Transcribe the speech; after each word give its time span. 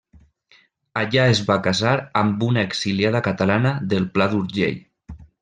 Allà 1.01 1.25
es 1.33 1.41
va 1.49 1.57
casar 1.67 1.93
amb 2.21 2.47
una 2.47 2.65
exiliada 2.69 3.23
catalana 3.29 3.75
del 3.93 4.09
Pla 4.17 4.31
d'Urgell. 4.35 4.83